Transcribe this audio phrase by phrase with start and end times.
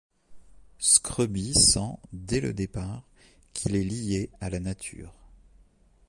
[0.79, 3.07] Scrubby sent dès le départ
[3.53, 5.13] qu'il est lié à la nature.